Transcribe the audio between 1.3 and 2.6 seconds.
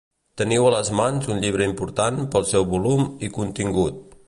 un llibre important pel